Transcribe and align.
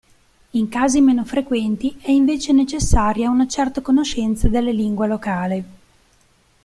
In 0.49 0.67
casi 0.67 0.99
meno 0.99 1.23
frequenti 1.25 1.95
è 2.01 2.09
invece 2.09 2.53
necessaria 2.53 3.29
una 3.29 3.47
certa 3.47 3.81
conoscenza 3.81 4.47
della 4.49 4.71
lingua 4.71 5.05
locale. 5.05 5.63